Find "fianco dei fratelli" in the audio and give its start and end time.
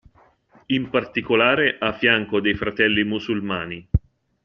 1.93-3.03